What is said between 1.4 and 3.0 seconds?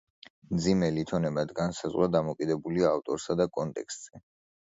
განსაზღვრა დამოკიდებულია